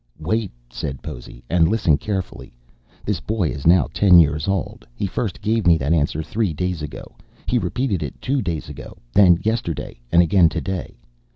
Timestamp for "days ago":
6.53-7.15, 8.41-8.97